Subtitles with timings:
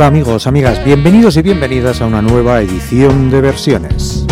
[0.00, 4.24] Hola amigos, amigas, bienvenidos y bienvenidas a una nueva edición de versiones.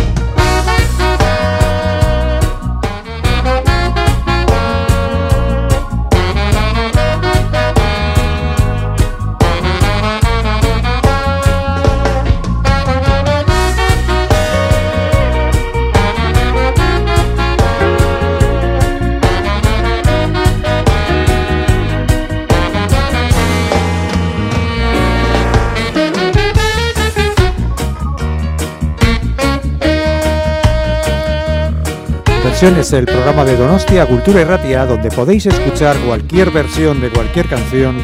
[32.60, 37.48] Es el programa de Donostia Cultura y Ratia donde podéis escuchar cualquier versión de cualquier
[37.48, 37.96] canción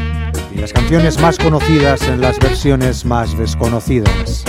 [0.54, 4.44] y las canciones más conocidas en las versiones más desconocidas.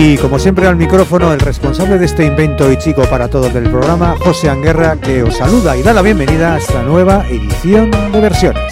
[0.00, 3.68] Y como siempre al micrófono el responsable de este invento y chico para todos del
[3.68, 8.20] programa, José Anguerra, que os saluda y da la bienvenida a esta nueva edición de
[8.20, 8.67] versiones.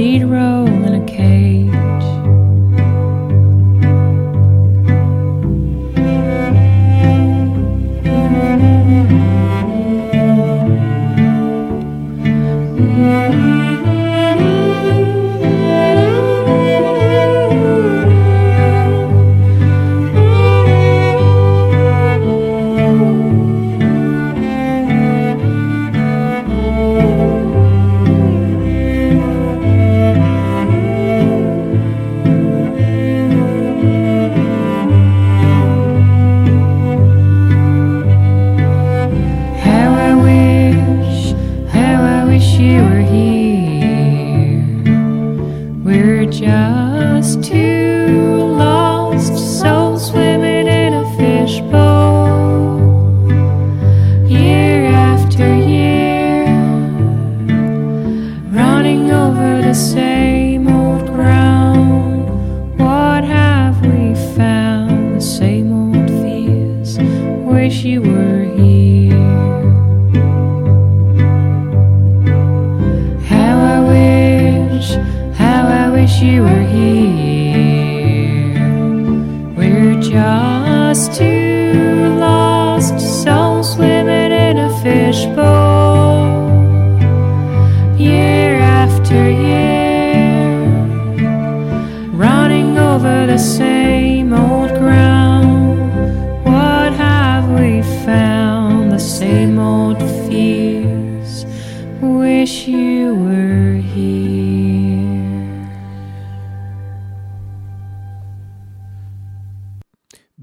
[0.00, 1.89] lead roll in a cave.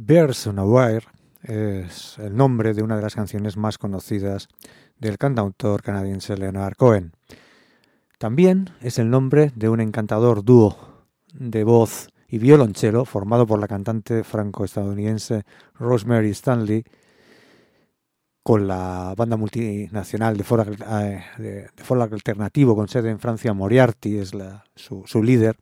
[0.09, 1.06] On a Wire
[1.44, 4.48] es el nombre de una de las canciones más conocidas
[4.98, 7.12] del cantautor canadiense Leonard Cohen.
[8.18, 10.77] También es el nombre de un encantador dúo
[11.33, 15.44] de voz y violonchelo formado por la cantante franco-estadounidense
[15.75, 16.86] Rosemary Stanley
[18.44, 24.31] con la banda multinacional de folk, eh, alternativo con sede en Francia, Moriarty es
[24.74, 25.57] su, líder,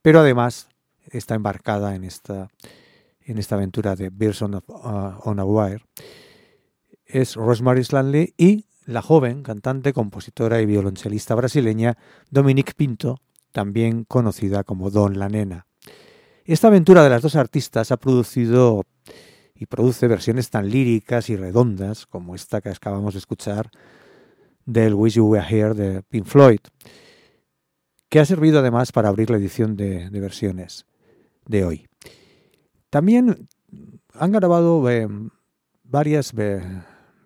[0.00, 0.68] pero además
[1.10, 2.48] está embarcada en esta,
[3.24, 5.84] en esta aventura de Bears on a, Wire.
[7.04, 11.96] Es Rosemary Slanley y la joven cantante, compositora y violonchelista brasileña
[12.30, 13.20] Dominique Pinto,
[13.52, 15.66] también conocida como Don la Nena.
[16.44, 18.84] Esta aventura de las dos artistas ha producido
[19.54, 23.70] y produce versiones tan líricas y redondas como esta que acabamos de escuchar
[24.66, 26.60] del Wish You Were Here de Pink Floyd,
[28.08, 30.86] que ha servido además para abrir la edición de, versiones
[31.46, 31.86] de hoy.
[32.94, 33.48] También
[34.12, 35.08] han grabado eh,
[35.82, 36.32] varias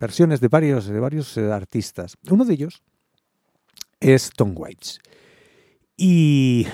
[0.01, 2.17] versiones de varios, de varios eh, artistas.
[2.31, 2.83] Uno de ellos
[4.01, 4.99] es Tom Waits.
[5.95, 6.67] Y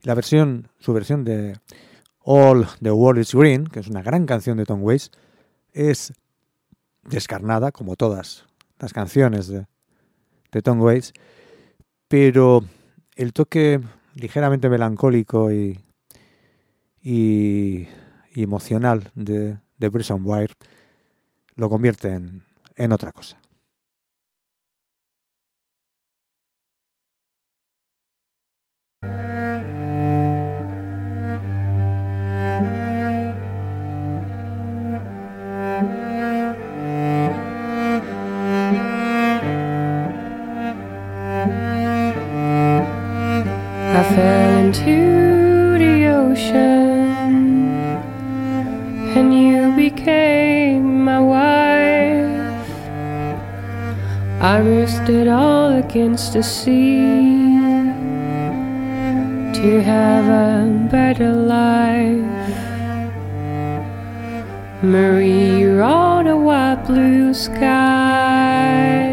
[0.00, 1.58] la versión, su versión de
[2.20, 5.10] All the World is Green, que es una gran canción de Tom Waits,
[5.74, 6.14] es
[7.02, 8.46] descarnada, como todas
[8.78, 9.66] las canciones de,
[10.62, 11.12] Tom Waits,
[12.08, 12.64] pero
[13.16, 13.82] el toque
[14.14, 15.78] ligeramente melancólico y,
[17.02, 17.88] y,
[18.34, 20.54] emocional de, de Wire
[21.56, 22.18] lo convierte
[22.76, 23.41] en otra cosa.
[56.12, 56.98] Against the sea
[59.54, 62.52] to have a better life.
[64.82, 69.08] Marie, on a white blue sky,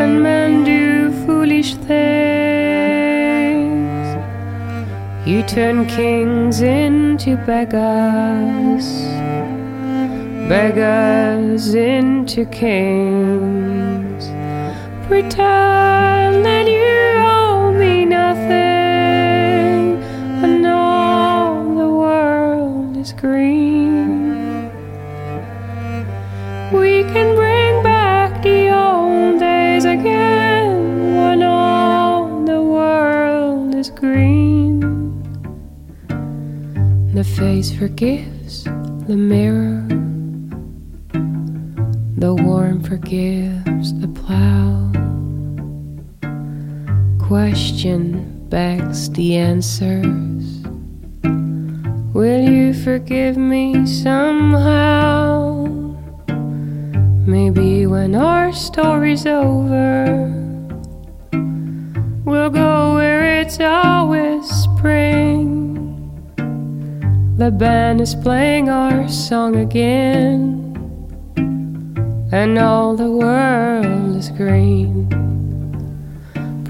[0.00, 2.00] and men do foolish things.
[5.26, 8.86] You turn kings into beggars,
[10.48, 13.79] beggars into kings.
[15.30, 20.02] Pretend that you owe me nothing,
[20.42, 24.66] and all the world is green.
[26.72, 34.80] We can bring back the old days again when all the world is green.
[37.14, 39.86] The face forgives the mirror.
[42.16, 43.59] The worm forgives
[47.80, 50.60] Question begs the answers.
[52.12, 55.64] Will you forgive me somehow?
[57.26, 60.28] Maybe when our story's over,
[62.26, 65.72] we'll go where it's always spring.
[67.38, 70.76] The band is playing our song again,
[72.30, 75.29] and all the world is green.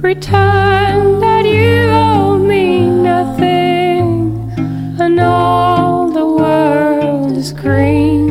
[0.00, 4.50] Pretend that you owe me nothing,
[4.98, 8.29] and all the world is green.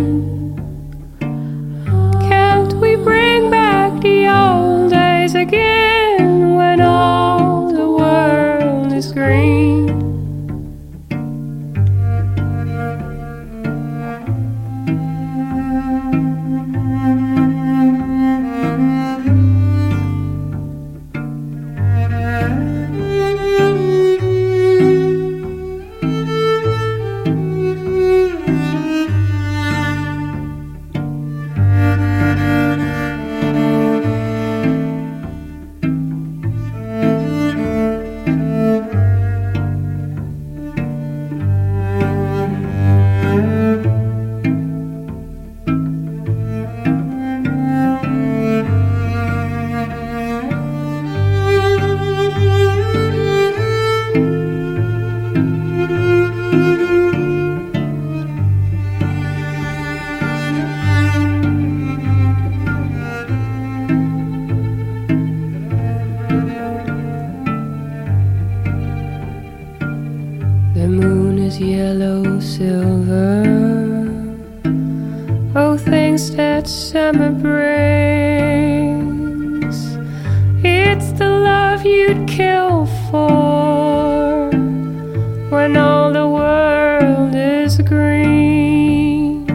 [85.70, 89.46] when all the world is green.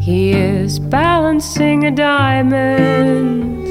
[0.00, 3.66] He is balancing a diamond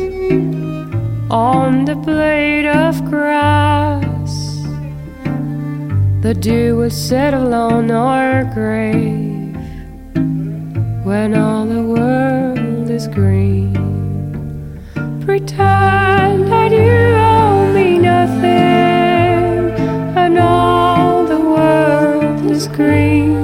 [1.32, 4.34] on the blade of grass.
[6.24, 9.56] The dew will settle on our grave
[11.06, 13.75] when all the world is green.
[22.76, 23.35] green.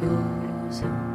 [0.00, 1.05] goes away.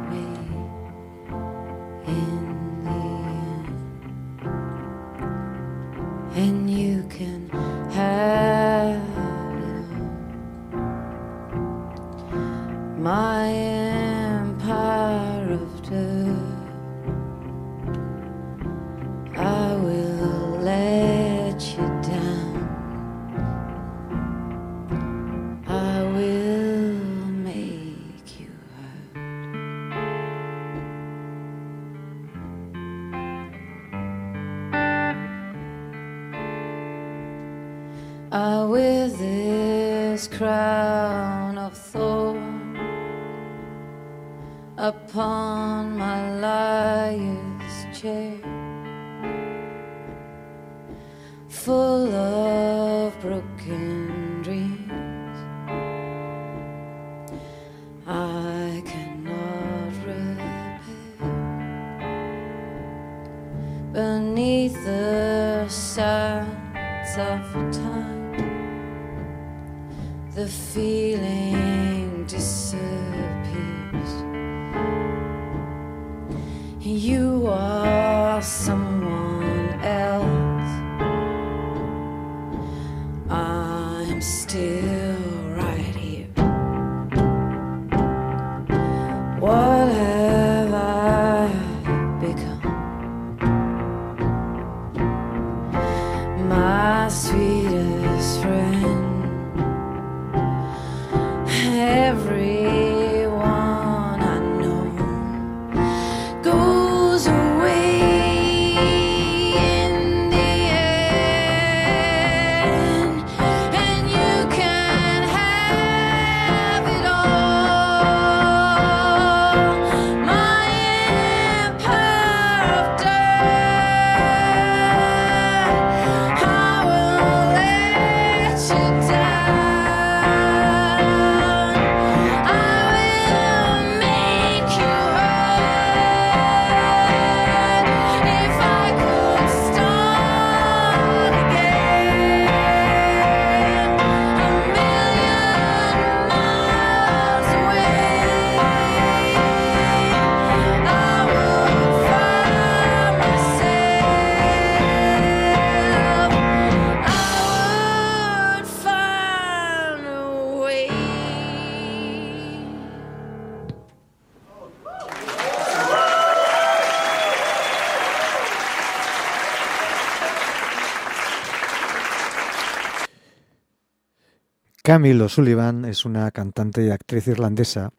[174.82, 177.92] Camille O'Sullivan es una cantante y actriz irlandesa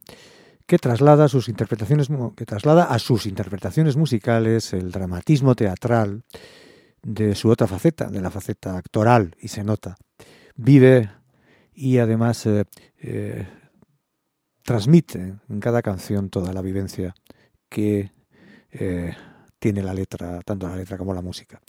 [0.65, 2.09] que traslada, a sus interpretaciones
[3.95, 6.23] musicales el dramatismo teatral
[7.01, 9.95] de su otra faceta, de la faceta actoral, y se nota.
[10.55, 11.09] Vive
[11.73, 12.65] y además eh,
[12.99, 13.47] eh,
[14.63, 17.15] transmite en cada canción toda la vivencia
[17.69, 18.11] que
[18.71, 19.15] eh,
[19.57, 21.61] tiene la letra, tanto la letra como la música.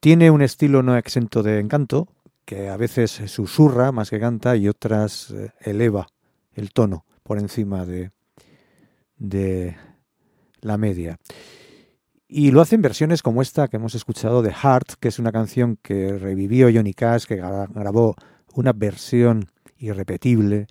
[0.00, 2.08] Tiene un estilo no exento de encanto,
[2.44, 6.08] que a veces susurra más que canta y otras eh, eleva
[6.52, 8.10] el tono por encima de,
[9.16, 9.76] de
[10.60, 11.18] la media.
[12.28, 15.32] Y lo hace en versiones como esta que hemos escuchado de Heart, que es una
[15.32, 18.16] canción que revivió Johnny Cash, que gra- grabó
[18.54, 20.66] una versión irrepetible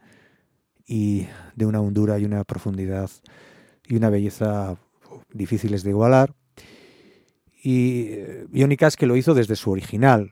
[0.86, 3.10] y de una hondura y una profundidad
[3.88, 4.78] y una belleza
[5.32, 6.34] difíciles de igualar.
[7.64, 10.32] Y eh, Johnny Cash que lo hizo desde su original,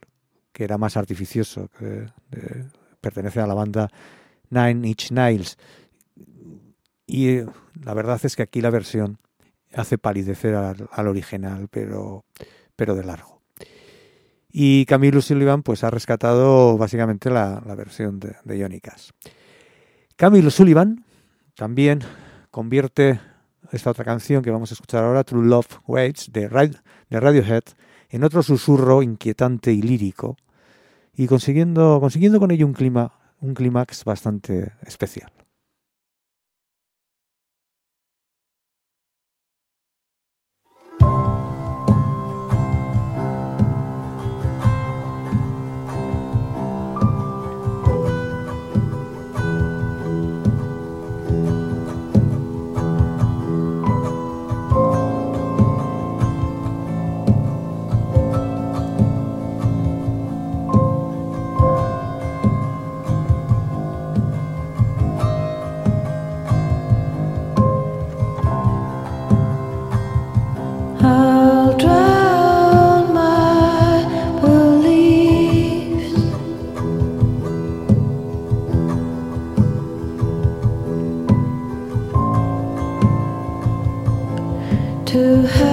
[0.52, 2.66] que era más artificioso, que eh,
[3.00, 3.90] pertenece a la banda
[4.50, 5.58] Nine Inch Nails.
[7.06, 7.46] Y eh,
[7.84, 9.18] la verdad es que aquí la versión
[9.74, 12.26] hace palidecer al, al original, pero,
[12.76, 13.42] pero de largo.
[14.52, 18.82] Y Camilo Sullivan pues ha rescatado básicamente la, la versión de, de.
[20.18, 21.06] Camilo Sullivan
[21.56, 22.02] también
[22.52, 23.22] convierte
[23.72, 27.64] esta otra canción que vamos a escuchar ahora, True Love Waits, de Radiohead,
[28.12, 30.38] en otro susurro inquietante y lírico,
[31.16, 35.32] y consiguiendo, consiguiendo con ello un clima, un clímax bastante especial.
[85.12, 85.71] to her.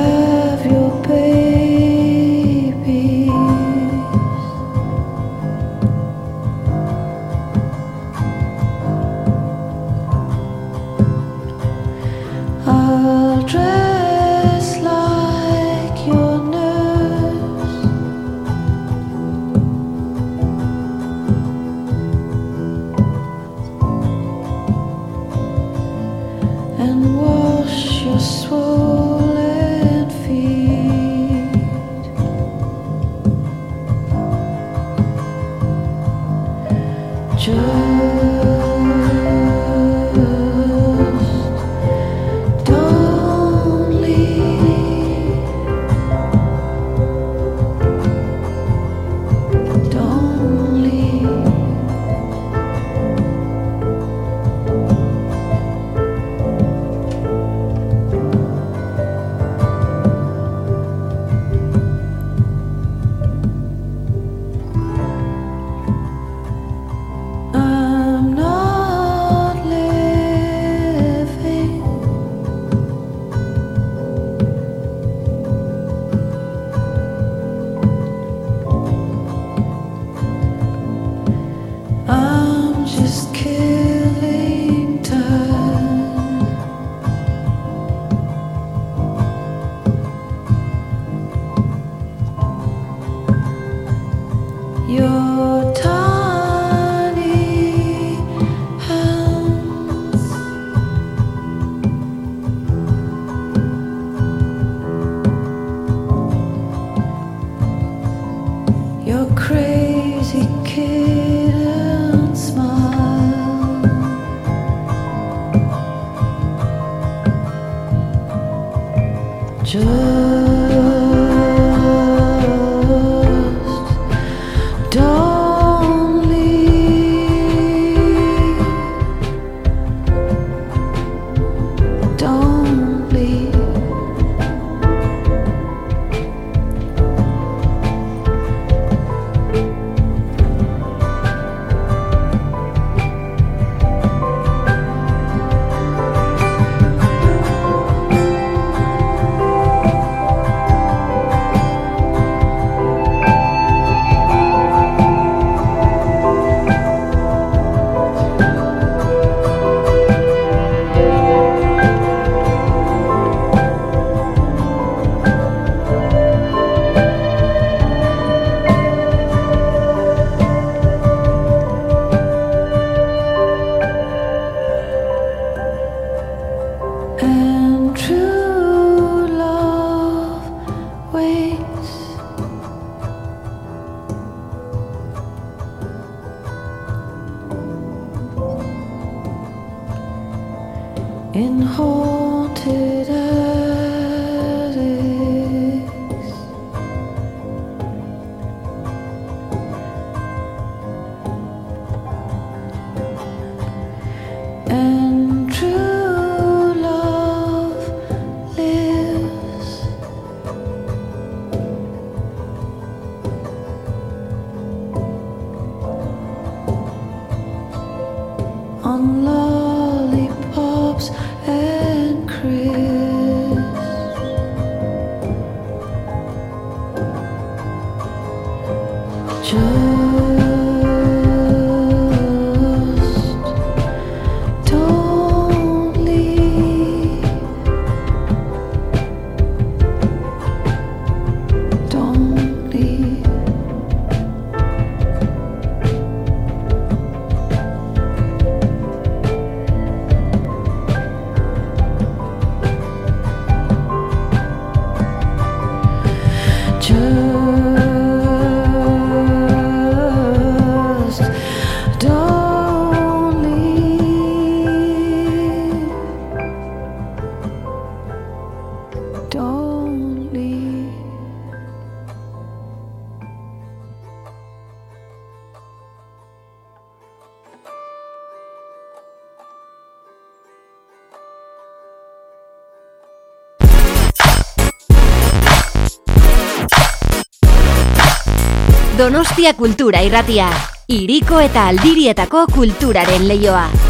[289.19, 290.47] Donostia Kultura Irratia.
[290.95, 293.88] Iriko eta aldirietako kulturaren leioa.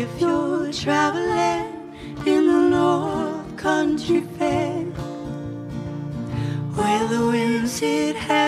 [0.00, 4.84] if you're traveling in the North Country Fair,
[6.74, 8.39] where the winds it has.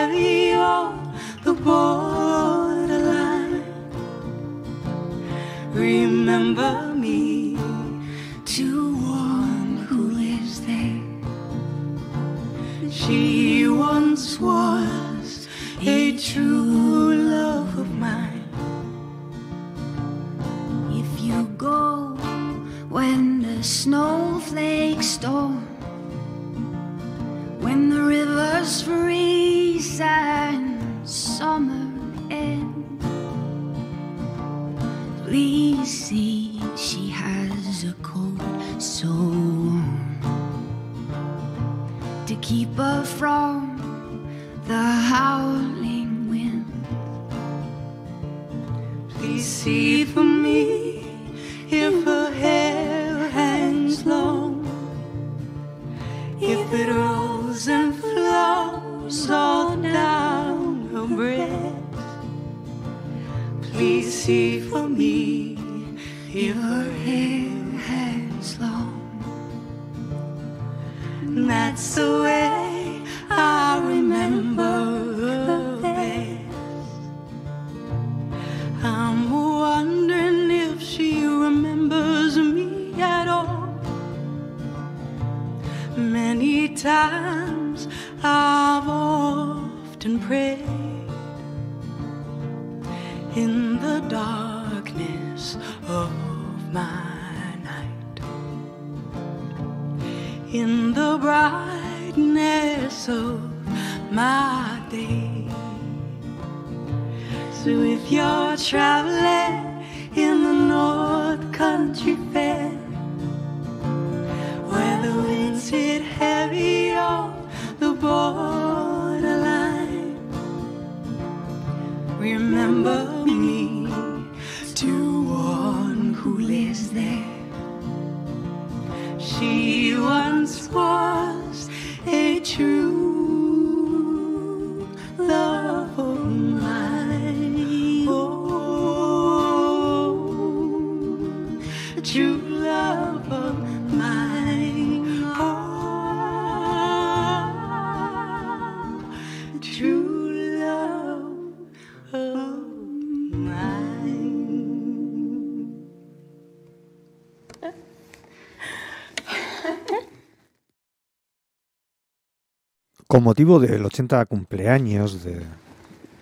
[163.12, 165.42] Con motivo del 80 cumpleaños de,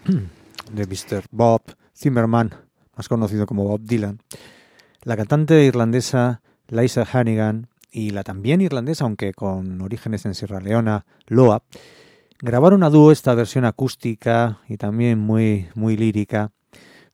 [0.73, 1.23] de Mr.
[1.31, 1.63] Bob
[1.97, 2.51] Zimmerman,
[2.97, 4.19] más conocido como Bob Dylan,
[5.05, 11.07] la cantante irlandesa Liza Hannigan y la también irlandesa, aunque con orígenes en Sierra Leona,
[11.29, 11.63] Loa,
[12.41, 16.51] grabaron a dúo esta versión acústica y también muy, muy lírica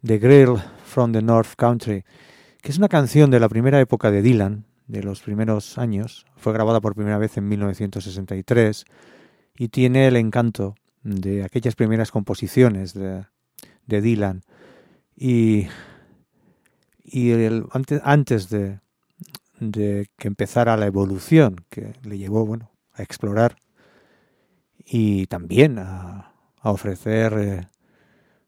[0.01, 2.03] de Girl from the North Country,
[2.63, 6.25] que es una canción de la primera época de Dylan, de los primeros años.
[6.39, 8.87] Fue grabada por primera vez en 1963
[9.57, 13.25] y tiene el encanto de aquellas primeras composiciones de,
[13.87, 14.43] de Dylan.
[15.17, 15.69] Y,
[17.05, 17.33] y
[17.73, 18.81] antes, antes de,
[19.61, 23.57] de que empezara la evolución que le llevó bueno, a explorar
[24.85, 27.69] y también a, a ofrecer eh,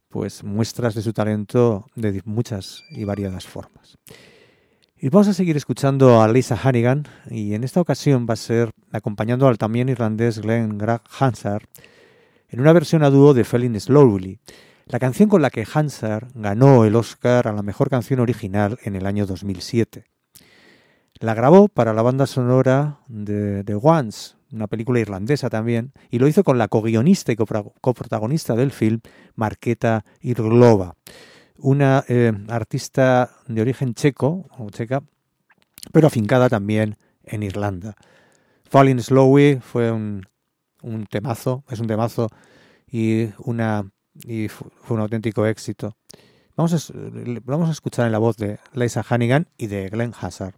[0.09, 3.99] pues muestras de su talento de muchas y variadas formas.
[5.00, 8.72] Y vamos a seguir escuchando a Lisa Hannigan y en esta ocasión va a ser
[8.90, 10.76] acompañando al también irlandés Glenn
[11.20, 11.62] Hansard
[12.48, 14.40] en una versión a dúo de Feeling Slowly,
[14.87, 18.96] la canción con la que Hansard ganó el Oscar a la mejor canción original en
[18.96, 20.02] el año 2007.
[21.20, 26.26] La grabó para la banda sonora de The Once, una película irlandesa también, y lo
[26.26, 28.98] hizo con la co-guionista y coprotagonista del film,
[29.37, 30.96] Marketa Irglova,
[31.59, 35.03] una eh, artista de origen checo o checa,
[35.92, 37.94] pero afincada también en Irlanda.
[38.64, 40.27] Falling Slowly fue un,
[40.83, 42.29] un temazo, es un temazo
[42.90, 43.90] y una
[44.25, 45.97] y fu- fue un auténtico éxito.
[46.57, 46.92] Vamos a,
[47.44, 50.55] vamos a escuchar en la voz de Liza Hannigan y de Glenn Hazard.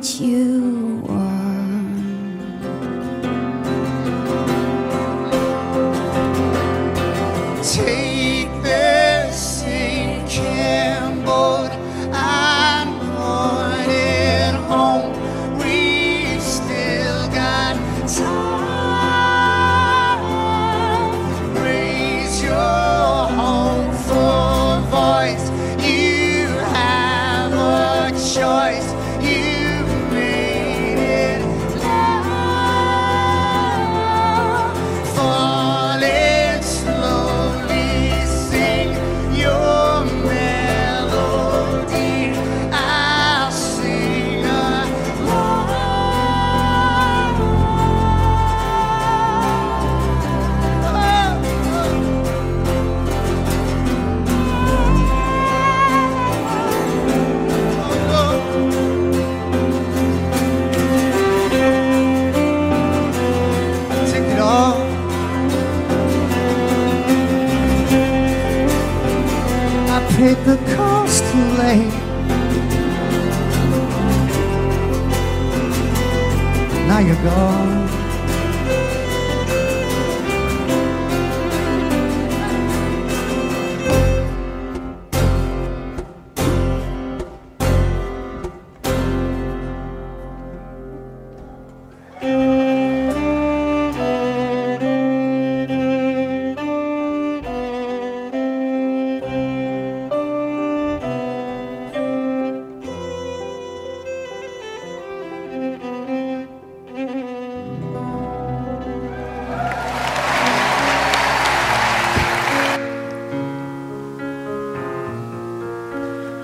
[0.00, 0.79] It's you.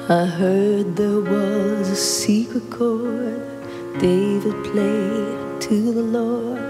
[0.08, 3.42] I heard there was a secret chord
[3.98, 6.60] David played to the Lord.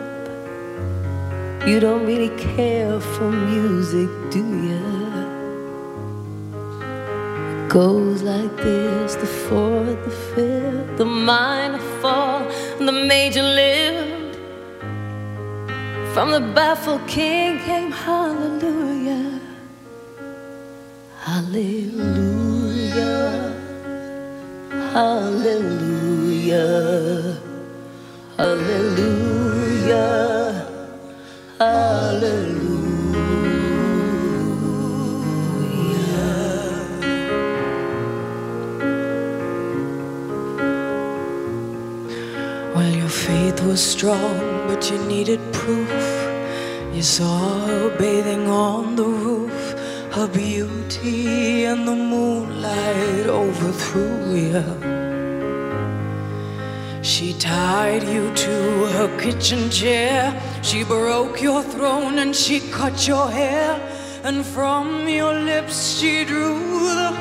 [1.69, 4.81] You don't really care for music, do you?
[7.51, 12.41] It goes like this the fourth, the fifth, the minor fall,
[12.79, 14.39] and the major lift.
[16.15, 19.41] From the baffled king came hallelujah.
[21.21, 22.56] Hallelujah.
[22.97, 23.53] Hallelujah.
[28.39, 28.39] Hallelujah.
[28.39, 30.67] Hallelujah.
[31.59, 32.87] hallelujah.
[42.75, 44.39] Well, your faith was strong,
[44.69, 45.91] but you needed proof.
[46.95, 49.46] You saw her bathing on the roof,
[50.17, 54.65] her beauty and the moonlight overthrew you.
[57.03, 60.33] She tied you to her kitchen chair.
[60.63, 63.79] She broke your throne and she cut your hair.
[64.25, 66.61] And from your lips she drew
[67.03, 67.13] the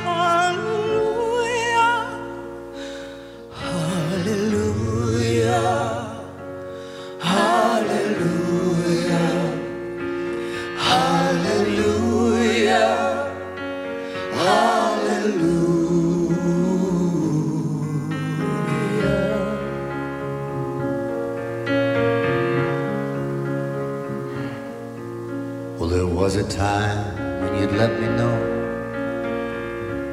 [26.25, 27.05] was a time
[27.39, 28.37] when you'd let me know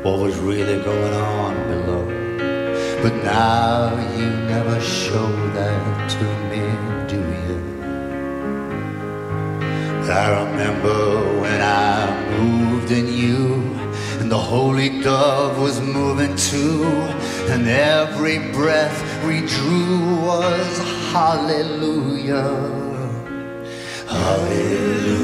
[0.02, 2.04] what was really going on below.
[3.02, 6.64] But now you never show that to me,
[7.12, 7.58] do you?
[10.12, 11.00] I remember
[11.40, 11.96] when I
[12.36, 13.62] moved in you,
[14.20, 16.84] and the holy dove was moving too,
[17.52, 20.78] and every breath we drew was
[21.10, 22.52] hallelujah.
[24.06, 25.21] Hallelujah.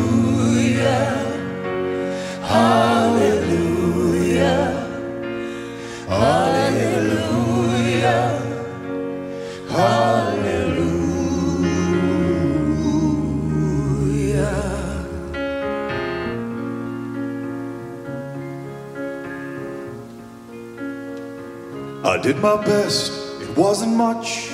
[22.08, 24.47] I did my best, it wasn't much.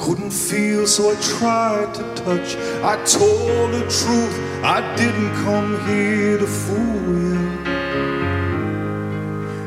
[0.00, 2.56] Couldn't feel, so I tried to touch.
[2.82, 7.38] I told the truth, I didn't come here to fool you.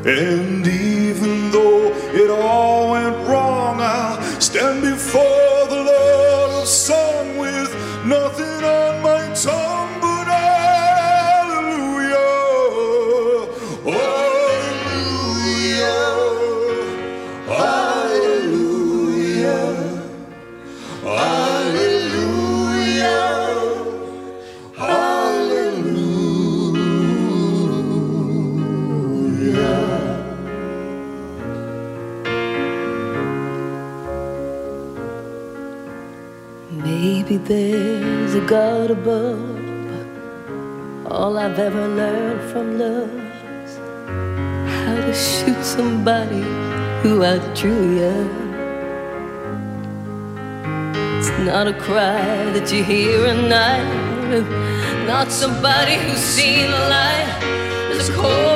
[0.04, 5.43] And even though it all went wrong, I'll stand before
[36.70, 39.54] Maybe there's a God above.
[41.06, 43.10] All I've ever learned from love
[43.64, 43.76] is
[44.76, 46.42] how to shoot somebody
[47.02, 48.16] who outdrew you.
[51.18, 57.28] It's not a cry that you hear at night, not somebody who's seen the light.
[57.92, 58.53] It's cold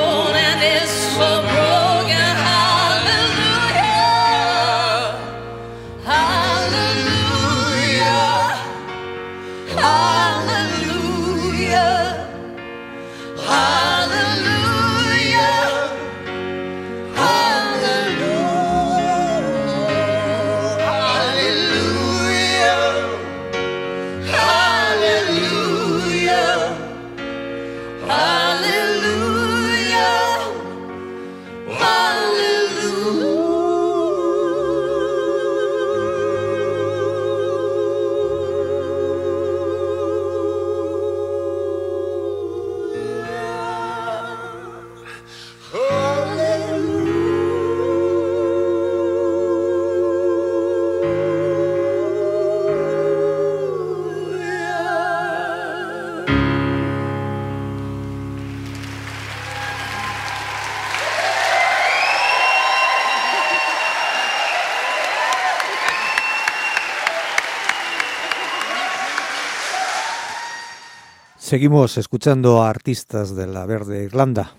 [71.48, 74.52] Seguimos escuchando a artistas de la Verde Irlanda.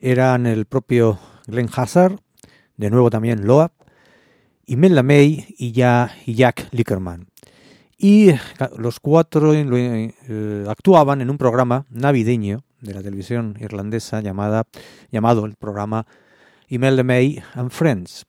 [0.00, 2.20] Eran el propio Glenn Hazard,
[2.78, 3.72] de nuevo también Loab,
[4.64, 7.26] Imelda May y, ya, y Jack Lickerman.
[7.98, 8.30] Y
[8.78, 14.64] los cuatro eh, actuaban en un programa navideño de la televisión irlandesa llamada,
[15.10, 16.06] llamado el programa
[16.66, 18.24] Imelda May and Friends.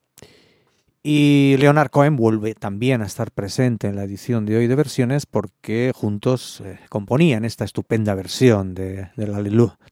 [1.08, 5.28] Y Leonard Cohen vuelve también a estar presente en la edición de hoy de versiones
[5.28, 9.32] porque juntos eh, componían esta estupenda versión de, del,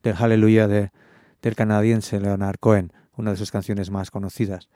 [0.02, 0.90] del Hallelujah de-
[1.44, 4.70] del canadiense Leonard Cohen, una de sus canciones más conocidas.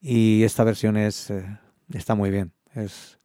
[0.00, 1.44] Y esta versión es, eh,
[1.92, 3.18] está muy bien, es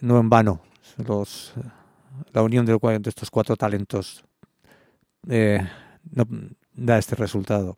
[0.00, 0.62] no en vano.
[0.96, 1.52] Los,
[2.32, 4.24] la unión de, de estos cuatro talentos
[5.28, 5.60] eh,
[6.72, 7.76] da este resultado.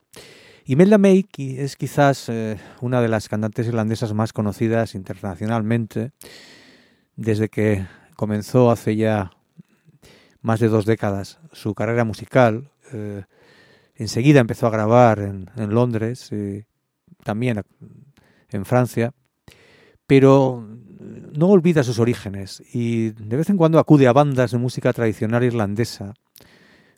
[0.67, 6.13] Imelda May es quizás eh, una de las cantantes irlandesas más conocidas internacionalmente
[7.17, 7.87] desde que
[8.17, 9.31] comenzó hace ya
[10.41, 12.71] más de dos décadas su carrera musical.
[12.95, 13.25] eh,
[13.95, 16.65] enseguida empezó a grabar en, en Londres y
[17.25, 17.63] también
[18.49, 19.13] en Francia,
[20.07, 20.67] pero
[20.99, 25.45] no olvida sus orígenes y de vez en cuando acude a bandas de música tradicional
[25.45, 26.15] irlandesa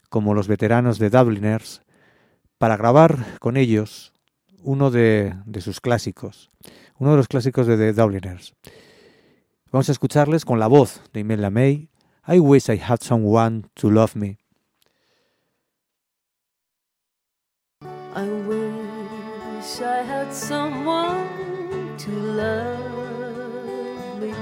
[0.09, 1.83] como los veteranos de Dubliners
[2.59, 4.13] para grabar con ellos
[4.63, 6.51] uno de, sus clásicos,
[6.99, 8.55] uno de los clásicos de The Dubliners.
[9.71, 11.89] Vamos a escucharles con la voz de Imelda May,
[12.27, 14.39] I wish I had someone to love me.
[17.83, 21.29] I wish I had someone
[21.99, 22.81] to love
[24.21, 24.33] me,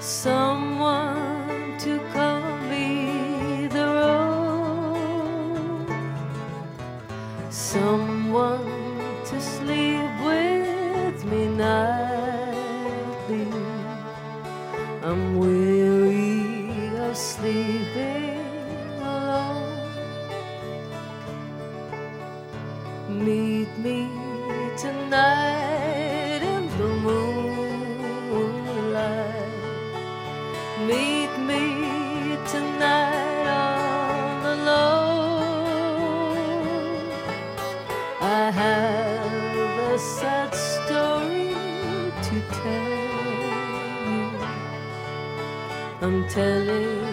[0.00, 0.97] someone
[7.78, 8.66] someone
[9.24, 13.46] to sleep with me nightly.
[15.08, 18.42] I'm weary of sleeping
[19.00, 19.78] alone.
[23.24, 23.98] Meet me
[24.76, 25.47] tonight
[46.08, 47.04] I'm telling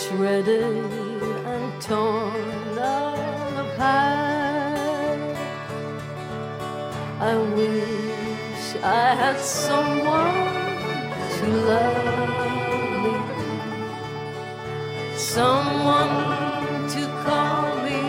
[0.07, 0.93] shredded
[1.53, 2.79] and torn
[3.65, 4.17] apart.
[7.19, 10.45] I wish I had someone
[11.37, 12.29] to love
[13.03, 13.15] me,
[15.17, 16.17] someone
[16.95, 18.03] to call me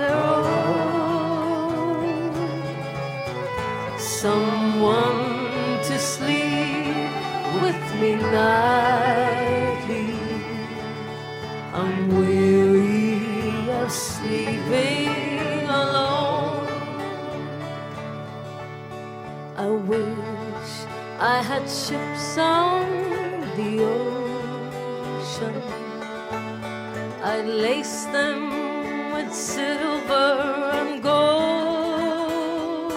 [0.00, 0.26] their
[0.66, 2.00] own,
[3.98, 5.22] someone
[5.88, 7.10] to sleep
[7.62, 8.59] with me nightly.
[22.38, 22.86] On
[23.56, 25.62] the ocean.
[27.22, 28.40] I'd lace them
[29.12, 30.30] with silver
[30.80, 32.92] and gold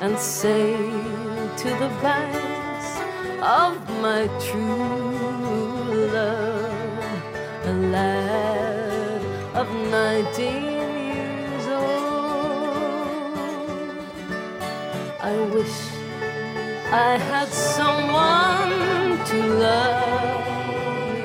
[0.00, 2.90] and sail to the banks
[3.40, 7.22] of my true love,
[7.64, 9.22] a lad
[9.54, 10.61] of nineteen
[16.94, 20.44] I had someone to love.
[21.14, 21.24] Me,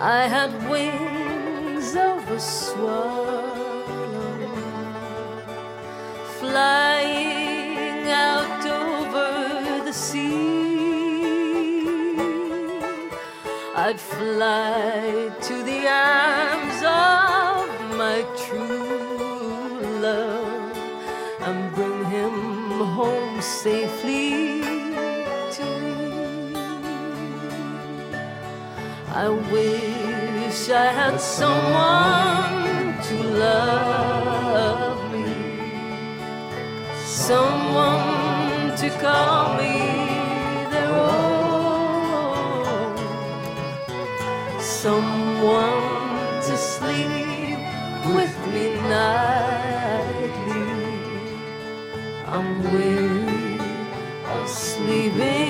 [0.00, 3.50] I had wings of a swallow
[6.38, 10.28] flying out over the sea.
[13.74, 20.76] I'd fly to the arms of my true love
[21.40, 24.27] and bring him home safely
[29.18, 35.34] I wish I had someone to love me,
[37.04, 39.76] someone to call me
[40.70, 42.14] their own,
[44.60, 45.82] someone
[46.46, 47.58] to sleep
[48.14, 50.66] with me nightly.
[52.34, 53.58] I'm weary
[54.36, 55.47] of sleeping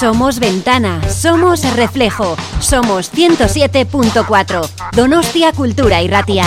[0.00, 4.66] Somos ventana, somos reflejo, somos 107.4.
[4.92, 6.46] Donostia Cultura y Ratia.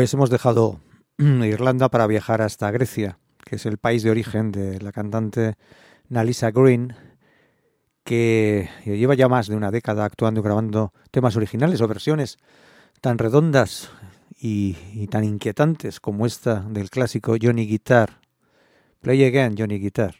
[0.00, 0.80] Pues hemos dejado
[1.18, 5.56] Irlanda para viajar hasta Grecia, que es el país de origen de la cantante
[6.08, 6.94] Nalisa Green,
[8.02, 12.38] que lleva ya más de una década actuando y grabando temas originales o versiones
[13.02, 13.90] tan redondas
[14.40, 18.22] y, y tan inquietantes como esta del clásico Johnny Guitar.
[19.02, 20.14] Play again, Johnny Guitar.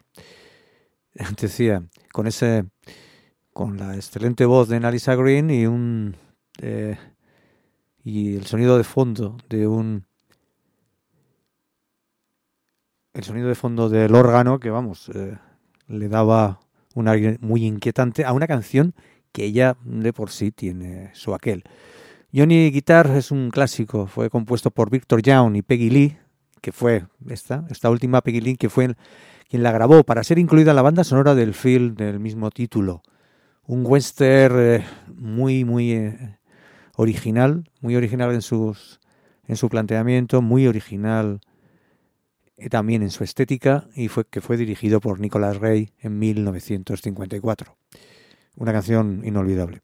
[1.40, 2.66] Decía, con ese
[3.54, 6.18] con la excelente voz de Nalisa Green y un
[6.60, 6.98] eh,
[8.05, 10.05] y el sonido de fondo de un
[13.12, 15.36] el sonido de fondo del órgano que vamos eh,
[15.88, 16.61] le daba
[16.94, 18.94] un aire muy inquietante a una canción
[19.32, 21.64] que ella de por sí tiene su aquel.
[22.32, 26.18] Johnny Guitar es un clásico, fue compuesto por Victor Young y Peggy Lee,
[26.61, 28.94] que fue esta, esta última Peggy Lee, que fue
[29.48, 33.03] quien la grabó para ser incluida en la banda sonora del film del mismo título.
[33.66, 34.84] Un western eh,
[35.14, 36.38] muy, muy eh,
[37.01, 39.01] original, muy original en, sus,
[39.46, 41.40] en su planteamiento, muy original
[42.59, 47.76] eh, también en su estética y fue que fue dirigido por Nicolas Rey en 1954.
[48.57, 49.80] Una canción inolvidable.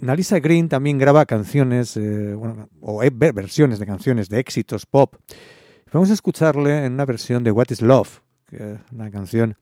[0.00, 3.02] Nalisa Green también graba canciones eh, bueno, o
[3.34, 5.16] versiones de canciones de éxitos pop.
[5.92, 8.20] Vamos a escucharle en una versión de What is Love,
[8.92, 9.56] una canción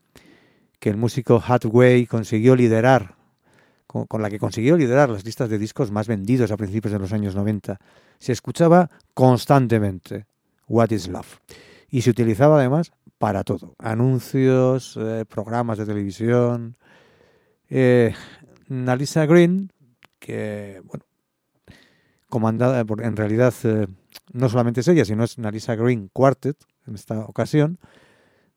[0.79, 3.17] que el músico Hathaway consiguió liderar,
[3.91, 7.13] con, la que consiguió liderar las listas de discos más vendidos a principios de los
[7.13, 7.79] años 90.
[8.21, 10.27] Se escuchaba constantemente
[10.69, 11.39] What is Love
[11.91, 13.75] y se utilizaba además para todo.
[13.79, 16.77] Anuncios, eh, programas de televisión.
[17.69, 18.15] Eh,
[18.69, 19.73] Nalisa Green,
[20.21, 21.05] que, bueno,
[22.29, 23.89] comandada, por, en realidad eh,
[24.33, 27.79] no solamente es ella, sino es Nalisa Green Quartet en esta ocasión,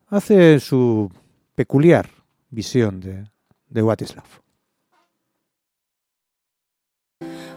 [0.09, 1.11] hace su
[1.55, 2.07] peculiar
[2.51, 3.25] visión de,
[3.69, 4.01] de What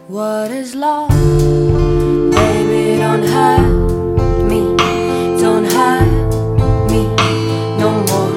[0.09, 1.09] What is love?
[1.11, 4.77] Baby, don't hurt me.
[5.37, 6.07] Don't hurt
[6.89, 7.09] me
[7.77, 8.31] no more.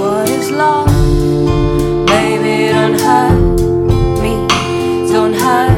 [0.00, 0.88] What is love?
[2.06, 3.60] Baby, don't hurt
[4.22, 4.48] me.
[5.12, 5.76] Don't hurt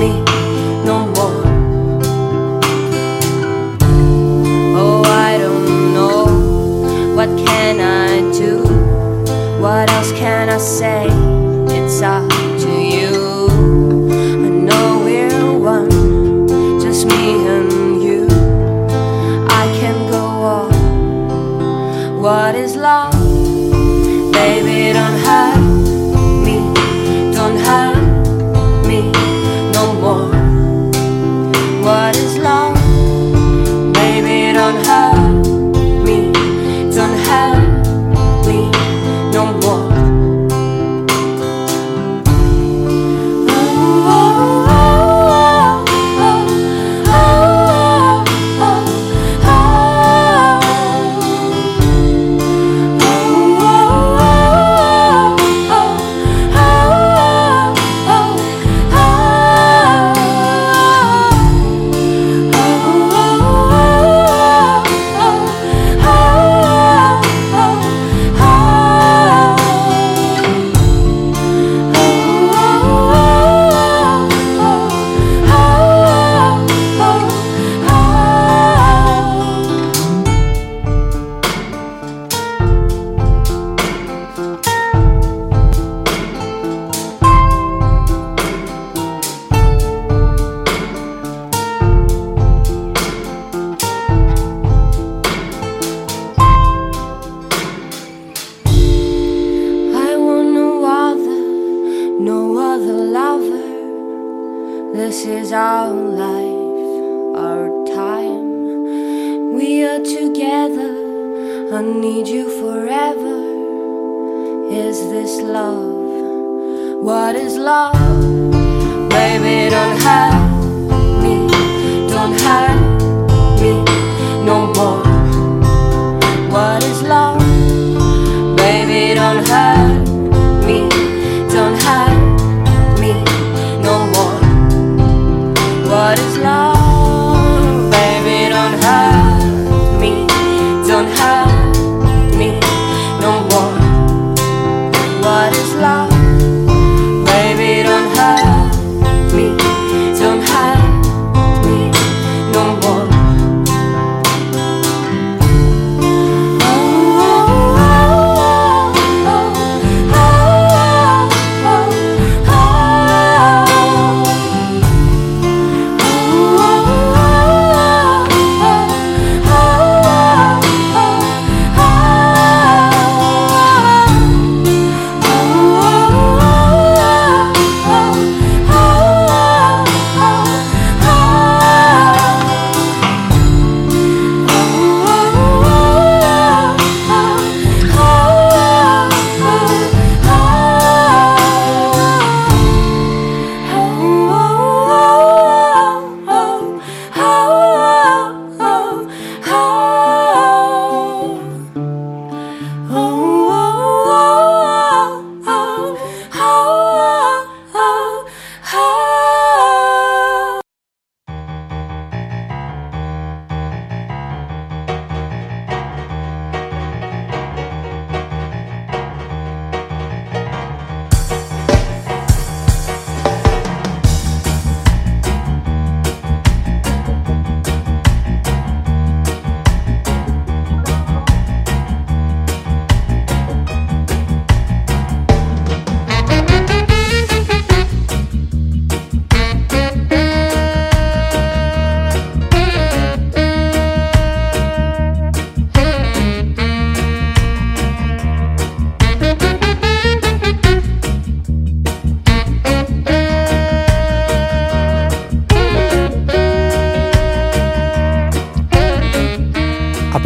[0.00, 0.18] me
[0.84, 1.44] no more.
[4.76, 7.14] Oh, I don't know.
[7.14, 8.64] What can I do?
[9.62, 11.13] What else can I say?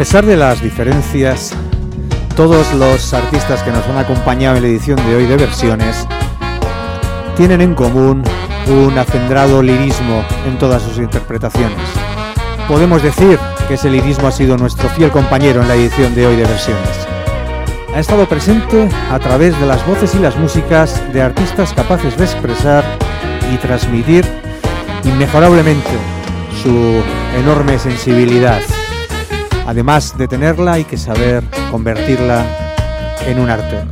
[0.09, 1.53] Pesar de las diferencias,
[2.35, 6.07] todos los artistas que nos han acompañado en la edición de hoy de versiones
[7.37, 8.23] tienen en común
[8.65, 11.77] un acendrado lirismo en todas sus interpretaciones.
[12.67, 13.37] Podemos decir
[13.67, 17.07] que ese lirismo ha sido nuestro fiel compañero en la edición de hoy de versiones.
[17.93, 22.23] Ha estado presente a través de las voces y las músicas de artistas capaces de
[22.23, 22.83] expresar
[23.53, 24.25] y transmitir
[25.03, 25.91] inmejorablemente
[26.63, 27.03] su
[27.37, 28.59] enorme sensibilidad
[29.69, 32.43] Además de tenerla hay que saber convertirla
[33.27, 33.83] en un arte.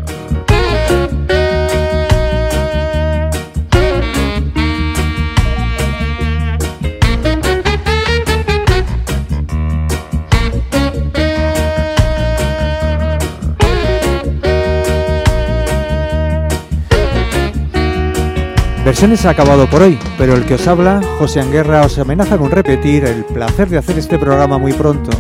[18.84, 22.50] Versiones ha acabado por hoy, pero el que os habla, José Anguerra, os amenaza con
[22.50, 25.12] repetir el placer de hacer este programa muy pronto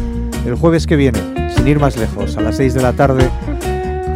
[0.48, 1.20] el jueves que viene,
[1.56, 3.30] sin ir más lejos, a las 6 de la tarde,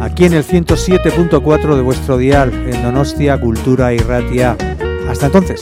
[0.00, 4.56] aquí en el 107.4 de vuestro dial, en Donostia Cultura y Ratia.
[5.08, 5.60] Hasta entonces.